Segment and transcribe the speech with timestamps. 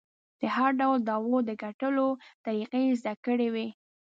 [0.39, 2.07] د هر ډول دعوو د ګټلو
[2.45, 3.67] طریقې یې زده کړې وې.